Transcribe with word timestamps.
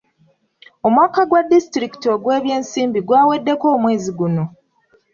Omwaka 0.87 1.21
gwa 1.29 1.41
disitulikiti 1.51 2.07
ogw'ebyensimbi 2.15 2.99
gwaweddeko 3.07 3.65
omwezi 3.75 4.11
guno. 4.19 4.43